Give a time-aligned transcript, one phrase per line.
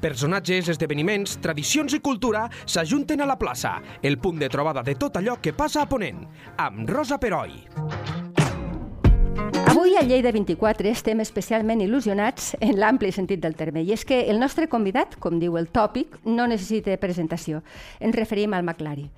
[0.00, 5.18] Personatges, esdeveniments, tradicions i cultura s'ajunten a la plaça, el punt de trobada de tot
[5.18, 6.22] allò que passa a Ponent,
[6.56, 7.64] amb Rosa Peroi.
[9.68, 14.22] Avui a Lleida 24 estem especialment il·lusionats en l'ampli sentit del terme i és que
[14.30, 17.62] el nostre convidat, com diu el tòpic, no necessita presentació.
[18.00, 19.10] Ens referim al McLari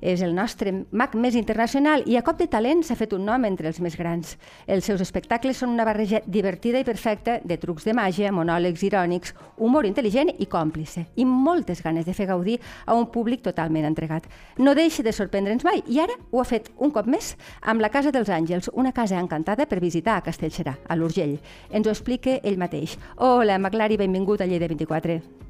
[0.00, 3.44] és el nostre mag més internacional i a cop de talent s'ha fet un nom
[3.48, 4.36] entre els més grans.
[4.66, 9.34] Els seus espectacles són una barreja divertida i perfecta de trucs de màgia, monòlegs irònics,
[9.56, 14.28] humor intel·ligent i còmplice, i moltes ganes de fer gaudir a un públic totalment entregat.
[14.58, 17.90] No deixa de sorprendre'ns mai, i ara ho ha fet un cop més amb la
[17.90, 21.38] Casa dels Àngels, una casa encantada per visitar a Castellserà, a l'Urgell.
[21.70, 22.98] Ens ho explica ell mateix.
[23.16, 25.45] Hola, Maclari, benvingut a Lleida 24.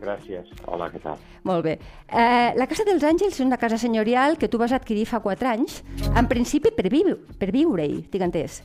[0.00, 0.52] Gràcies.
[0.66, 1.18] Hola, què tal?
[1.48, 1.76] Molt bé.
[2.06, 5.48] Eh, la Casa dels Àngels és una casa senyorial que tu vas adquirir fa 4
[5.48, 5.82] anys,
[6.12, 7.04] en principi per, vi
[7.38, 8.62] per viure-hi, tinc entès.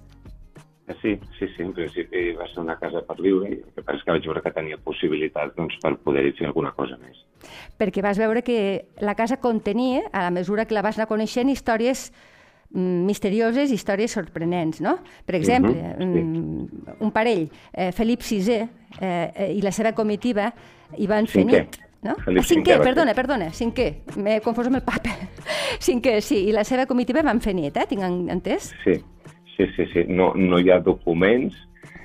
[0.87, 3.83] Eh, sí, sí, sí, en principi va ser una casa per viure i el que
[3.83, 7.21] passa és que vaig veure que tenia possibilitat doncs, per poder-hi fer alguna cosa més.
[7.79, 8.57] Perquè vas veure que
[9.01, 12.09] la casa contenia, a la mesura que la vas anar coneixent, històries
[12.73, 14.97] mm, misterioses, històries sorprenents, no?
[15.25, 16.23] Per exemple, uh -huh, sí.
[16.23, 18.67] Mm, un parell, eh, Felip VI eh,
[18.99, 20.53] eh, i la seva comitiva,
[20.97, 21.59] i van fer cinquè.
[21.63, 21.79] nit.
[22.01, 22.15] No?
[22.25, 23.87] Felip ah, cinquè, cinquè perdona, perdona, cinquè.
[24.17, 25.13] M'he confós amb el papa.
[25.87, 27.85] Cinquè, sí, i la seva comitiva van fer nit, eh?
[27.87, 28.01] Tinc
[28.33, 28.71] entès?
[28.83, 28.95] Sí,
[29.55, 30.05] sí, sí, sí.
[30.09, 31.55] No, no hi ha documents,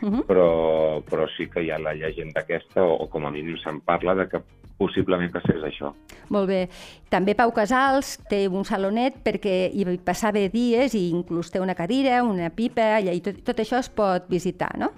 [0.02, 0.26] Uh -huh.
[0.26, 3.80] però, però sí que hi ha la llegenda aquesta, o, o com a mínim se'n
[3.80, 4.42] parla, de que
[4.76, 5.92] possiblement passés això.
[6.28, 6.68] Molt bé.
[7.08, 12.22] També Pau Casals té un salonet perquè hi passava dies i inclús té una cadira,
[12.22, 14.90] una pipa, allà, i tot, tot això es pot visitar, no?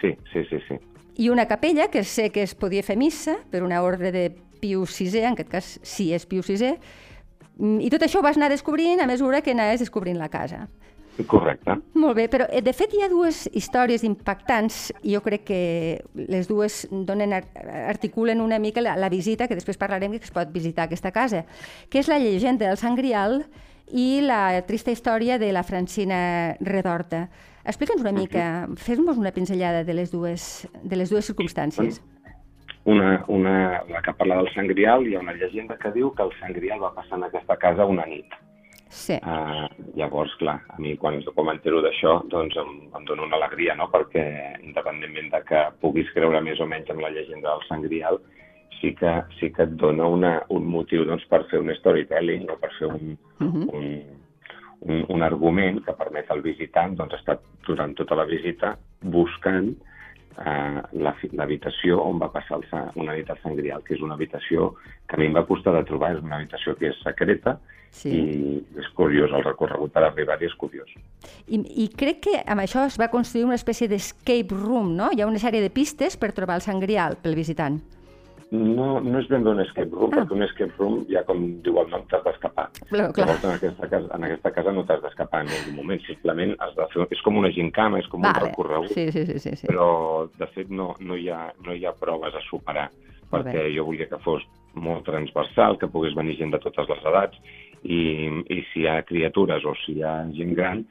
[0.00, 0.76] Sí, sí, sí, sí.
[1.16, 4.28] I una capella que sé que es podia fer missa per una ordre de
[4.60, 6.76] Pius VI, en aquest cas sí és Pius VI,
[7.56, 10.66] mm, i tot això ho vas anar descobrint a mesura que anaves descobrint la casa.
[11.24, 11.78] Correcte.
[11.96, 15.60] Molt bé, però eh, de fet hi ha dues històries impactants i jo crec que
[16.28, 20.52] les dues donen, articulen una mica la, la visita, que després parlarem que es pot
[20.52, 21.46] visitar aquesta casa,
[21.88, 23.46] que és la llegenda del Sant Grial
[23.92, 27.26] i la trista història de la Francina Redorta.
[27.66, 32.00] Explica'ns una mica, fes-nos una pinzellada de les dues, de les dues circumstàncies.
[32.86, 36.22] Una, una, la que parla del Sant Grial, hi ha una llegenda que diu que
[36.22, 38.36] el Sant Grial va passar en aquesta casa una nit.
[38.88, 39.16] Sí.
[39.18, 39.66] Uh,
[39.98, 43.88] llavors, clar, a mi quan, quan m'entero d'això, doncs em, em dona una alegria, no?
[43.90, 44.22] Perquè
[44.62, 48.20] independentment de que puguis creure més o menys en la llegenda del Sant Grial,
[48.80, 52.58] sí que, sí que et dona una, un motiu doncs, per fer un storytelling o
[52.60, 53.66] per fer un, uh -huh.
[53.72, 53.86] un,
[54.80, 59.74] un, un argument que permet al visitant doncs, estar durant tota la visita buscant
[60.44, 60.80] eh,
[61.32, 62.66] l'habitació on va passar el,
[63.00, 64.74] una nit al Sant Grial, que és una habitació
[65.08, 67.58] que a mi em va costar de trobar, és una habitació que és secreta
[67.90, 68.12] sí.
[68.12, 70.92] i és curiós, el recorregut per arribar-hi és curiós.
[71.46, 75.10] I, I crec que amb això es va construir una espècie d'escape room, no?
[75.12, 77.80] Hi ha una sèrie de pistes per trobar el Sant Grial pel visitant.
[78.54, 80.20] No, no és ben bé un escape room, ah.
[80.20, 82.68] perquè un escape room, ja com diu el nom, t'has d'escapar.
[82.92, 86.76] Llavors, en aquesta casa, en aquesta casa no t'has d'escapar en algun moment, simplement has
[86.76, 87.08] de fer...
[87.16, 88.38] És com una gincama, és com vale.
[88.38, 89.66] un recorregut, sí, sí, sí, sí, sí.
[89.66, 89.88] però
[90.38, 92.86] de fet no, no, hi ha, no hi ha proves a superar,
[93.32, 94.46] perquè jo volia que fos
[94.78, 97.42] molt transversal, que pogués venir gent de totes les edats,
[97.82, 97.98] i,
[98.46, 100.86] i si hi ha criatures o si hi ha gent gran,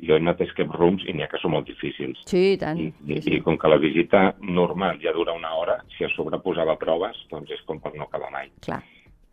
[0.00, 2.20] jo he anat a escape rooms i n'hi ha que són molt difícils.
[2.28, 2.80] Sí, i tant.
[2.80, 3.36] I, sí, sí.
[3.36, 7.18] I com que la visita normal ja dura una hora, si a sobre posava proves,
[7.30, 8.52] doncs és com per no acabar mai.
[8.66, 8.82] Clar.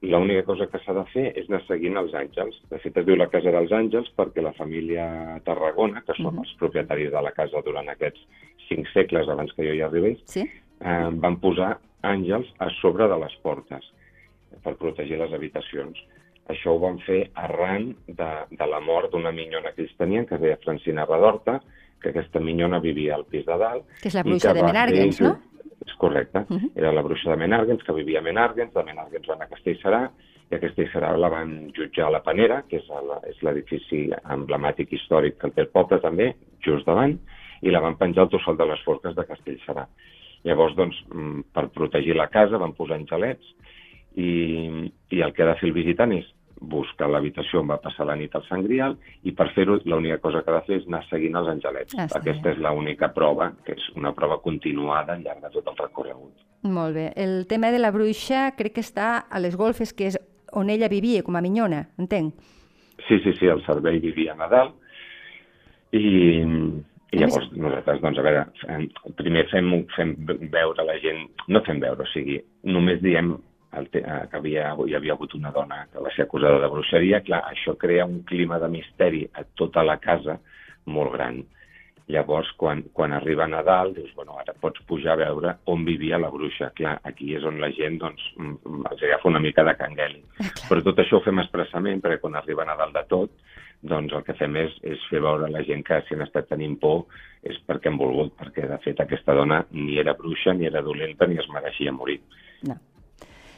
[0.03, 2.57] L'única cosa que s'ha de fer és anar seguint els àngels.
[2.71, 5.05] De fet, es diu la Casa dels Àngels perquè la família
[5.47, 6.43] Tarragona, que són uh -huh.
[6.43, 8.19] els propietaris de la casa durant aquests
[8.67, 10.41] cinc segles abans que jo hi arribés, sí?
[10.41, 13.83] eh, van posar àngels a sobre de les portes
[14.63, 15.97] per protegir les habitacions.
[16.51, 20.35] Això ho van fer arran de, de la mort d'una minyona que ells tenien, que
[20.35, 21.61] es deia Francina Redorta,
[22.03, 23.87] que aquesta minyona vivia al pis de dalt.
[24.01, 25.37] Que és la bruixa de Menàrguens, no?
[25.83, 26.43] És correcte.
[26.49, 26.71] Uh -huh.
[26.75, 30.09] Era la bruixa de Menàrguens, que vivia a Menàrguens, de Menàrguens van a Castellserà,
[30.51, 35.49] i a Castellserà la van jutjar a la Panera, que és l'edifici emblemàtic històric que
[35.49, 37.17] té el poble també, just davant,
[37.61, 39.87] i la van penjar al tossal de les forques de Castellserà.
[40.43, 43.55] Llavors, doncs, mm, per protegir la casa van posar angelets,
[44.15, 46.29] i, i el que ha de fer el visitant és
[46.63, 48.95] buscar l'habitació on va passar la nit al Sant Grial
[49.27, 51.95] i per fer-ho l'única cosa que ha de fer és anar seguint els angelets.
[51.99, 55.79] Ah, Aquesta és l'única prova, que és una prova continuada al llarg de tot el
[55.81, 56.45] recorregut.
[56.63, 57.09] Molt bé.
[57.19, 60.19] El tema de la bruixa crec que està a les golfes, que és
[60.53, 62.37] on ella vivia, com a minyona, entenc?
[63.07, 64.71] Sí, sí, sí, el servei vivia a Nadal
[65.91, 66.39] i,
[67.11, 68.85] i llavors nosaltres, doncs, a veure, fem,
[69.19, 70.13] primer fem, fem
[70.53, 72.39] veure la gent, no fem veure, o sigui,
[72.69, 73.33] només diem
[73.79, 76.69] el te, eh, que havia, hi havia hagut una dona que va ser acusada de
[76.71, 80.39] bruixeria, clar, això crea un clima de misteri a tota la casa
[80.85, 81.41] molt gran.
[82.11, 86.29] Llavors, quan, quan arriba Nadal, dius, bueno, ara pots pujar a veure on vivia la
[86.33, 86.73] bruixa.
[86.75, 90.19] Clar, aquí és on la gent, doncs, mm, mm, els agafa una mica de cangueli.
[90.69, 93.31] Però tot això ho fem expressament, perquè quan arriba Nadal de tot,
[93.83, 96.49] doncs el que fem és, és fer veure a la gent que si han estat
[96.51, 97.05] tenint por
[97.43, 101.27] és perquè han volgut, perquè de fet aquesta dona ni era bruixa, ni era dolenta,
[101.27, 102.19] ni es mereixia morir.
[102.67, 102.77] No.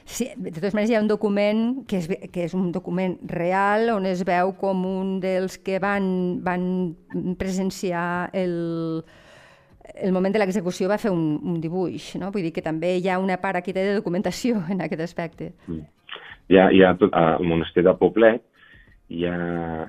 [0.05, 3.89] Sí, de totes maneres, hi ha un document que és, que és un document real
[3.95, 6.05] on es veu com un dels que van,
[6.45, 6.67] van
[7.39, 8.53] presenciar el,
[9.95, 12.29] el moment de l'execució va fer un, un dibuix, no?
[12.31, 15.53] Vull dir que també hi ha una part aquí de documentació en aquest aspecte.
[15.65, 15.89] Mm.
[16.53, 18.45] Hi ha, hi ha tot, al monestir de Poblet
[19.09, 19.35] hi ha,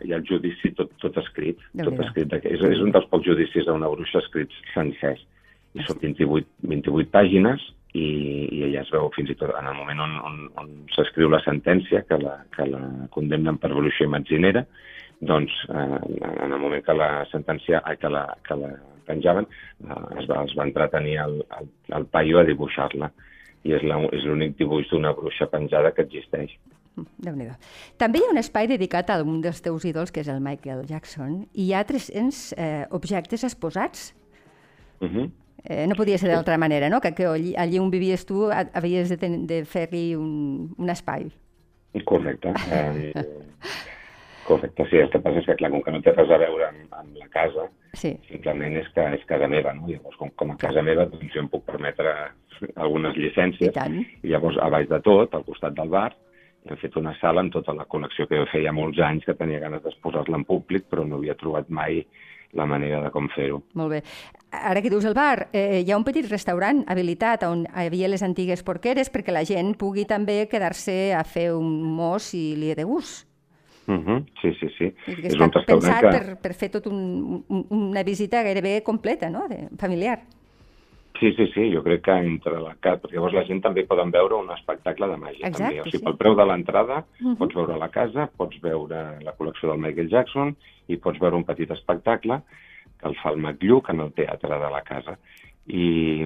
[0.00, 1.60] hi ha el judici tot, tot escrit.
[1.76, 5.20] Tot escrit és, és un dels pocs judicis d'una bruixa escrits sencers.
[5.76, 7.64] I són 28, 28 pàgines
[7.96, 8.06] i,
[8.52, 11.40] i ella es veu fins i tot en el moment on, on, on s'escriu la
[11.44, 12.82] sentència que la, que la
[13.14, 14.64] condemnen per bruixa i metzinera,
[15.30, 16.00] doncs eh,
[16.44, 18.72] en el moment que la sentència, eh, que la, que la
[19.08, 19.48] penjaven,
[19.86, 21.70] eh, es, va, es va entretenir el, el,
[22.00, 23.10] el paio a dibuixar-la
[23.66, 26.52] i és l'únic dibuix d'una bruixa penjada que existeix.
[26.96, 27.48] déu nhi
[27.98, 30.84] També hi ha un espai dedicat a un dels teus ídols, que és el Michael
[30.86, 34.12] Jackson, i hi ha 300 eh, objectes exposats.
[35.00, 35.26] Uh -huh
[35.68, 37.00] eh, no podia ser d'altra manera, no?
[37.00, 41.28] que, que allí, allí on vivies tu havies de, de fer-li un, un espai.
[42.04, 42.52] Correcte.
[42.70, 43.12] Eh,
[44.46, 45.00] correcte, sí.
[45.00, 47.16] El que passa és que, clar, com que no té res a veure amb, amb
[47.18, 47.66] la casa,
[47.96, 48.12] sí.
[48.28, 49.88] simplement és que és casa meva, no?
[49.90, 52.12] Llavors, com, com a casa meva, doncs jo em puc permetre
[52.76, 53.74] algunes llicències.
[53.74, 56.10] I, I llavors, a baix de tot, al costat del bar,
[56.66, 59.62] hem fet una sala amb tota la col·lecció que jo feia molts anys que tenia
[59.62, 62.02] ganes d'exposar-la en públic, però no havia trobat mai
[62.52, 63.62] la manera de com fer-ho.
[63.74, 64.02] Molt bé.
[64.56, 68.08] Ara que dius el bar, eh, hi ha un petit restaurant habilitat on hi havia
[68.08, 72.74] les antigues porqueres perquè la gent pugui també quedar-se a fer un mos i li
[72.74, 73.26] de gust.
[73.86, 74.24] Uh -huh.
[74.42, 74.94] Sí, sí, sí.
[75.22, 76.08] És un pensat que...
[76.10, 80.22] per, per fer tot un, un, una visita gairebé completa, no?, de, familiar.
[81.18, 84.10] Sí, sí, sí, jo crec que entre la casa, perquè llavors la gent també poden
[84.12, 85.48] veure un espectacle de màgia.
[85.48, 85.80] Exacte, també.
[85.80, 86.04] O sigui, sí.
[86.04, 87.36] pel preu de l'entrada uh -huh.
[87.38, 90.56] pots veure la casa, pots veure la col·lecció del Michael Jackson
[90.88, 92.42] i pots veure un petit espectacle
[92.98, 95.18] que el fa el McLluc en el teatre de la casa.
[95.66, 96.22] I,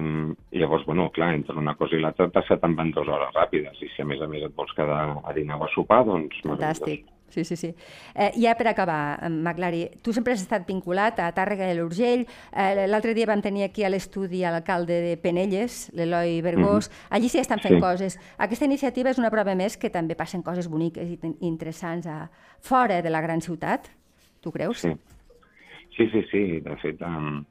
[0.51, 3.81] i llavors, bueno, clar, entre una cosa i l'altra se te'n van dues hores ràpides
[3.81, 6.35] i si a més a més et vols quedar a dinar o a sopar, doncs...
[6.43, 7.05] Fantàstic.
[7.31, 7.73] Sí, sí, sí.
[8.13, 12.25] Eh, ja per acabar, Maglari, tu sempre has estat vinculat a Tàrrega de l'Urgell.
[12.51, 16.89] Eh, L'altre dia vam tenir aquí a l'estudi l'alcalde de Penelles, l'Eloi Bergós.
[16.89, 17.07] Mm -hmm.
[17.15, 17.81] Allí sí estan fent sí.
[17.81, 18.19] coses.
[18.37, 22.29] Aquesta iniciativa és una prova més que també passen coses boniques i interessants a,
[22.59, 23.89] fora de la gran ciutat.
[24.41, 24.79] Tu creus?
[24.79, 24.91] Sí.
[25.95, 26.59] Sí, sí, sí.
[26.59, 27.45] De fet, um,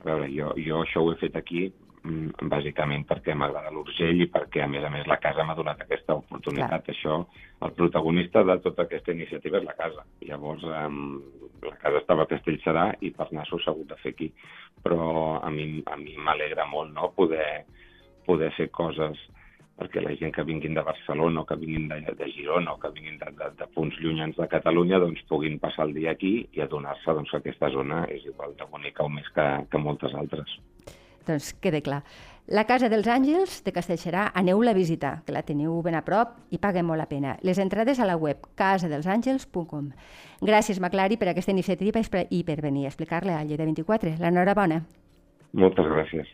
[0.00, 1.72] a veure, jo, jo això ho he fet aquí
[2.04, 6.16] bàsicament perquè m'agrada l'Urgell i perquè, a més a més, la casa m'ha donat aquesta
[6.20, 6.84] oportunitat.
[6.84, 6.94] Clar.
[6.94, 7.16] Això,
[7.64, 10.04] el protagonista de tota aquesta iniciativa és la casa.
[10.28, 11.22] Llavors, um,
[11.64, 14.28] la casa estava a Castellserà i per nassos s'ha hagut de fer aquí.
[14.84, 17.08] Però a mi a mi m'alegra molt no?
[17.16, 17.64] poder,
[18.26, 19.16] poder fer coses
[19.74, 22.92] perquè la gent que vinguin de Barcelona o que vinguin de, de Girona o que
[22.94, 26.62] vinguin de, de, de punts llunyans de Catalunya doncs puguin passar el dia aquí i
[26.62, 30.52] adonar-se doncs, que aquesta zona és igual de bonica o més que, que moltes altres.
[31.26, 32.02] Doncs quede clar.
[32.46, 36.34] La Casa dels Àngels de Castellserà, aneu-la a visitar, que la teniu ben a prop
[36.52, 37.38] i paga molt la pena.
[37.40, 39.88] Les entrades a la web casadelsàngels.com.
[40.44, 44.18] Gràcies, Maclari, per aquesta iniciativa i per venir a explicar-la a Lleida 24.
[44.20, 44.82] L'enhorabona.
[45.54, 46.28] Moltes gràcies.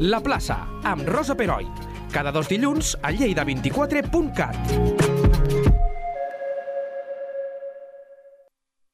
[0.00, 1.64] La plaça, amb Rosa Peroi.
[2.12, 4.97] Cada dos dilluns a lleida24.cat.